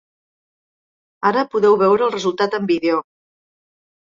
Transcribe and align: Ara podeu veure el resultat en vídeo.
Ara 1.31 1.43
podeu 1.51 1.77
veure 1.83 2.07
el 2.07 2.15
resultat 2.17 2.59
en 2.61 2.67
vídeo. 2.73 2.99